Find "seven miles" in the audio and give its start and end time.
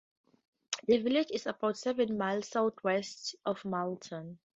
1.77-2.47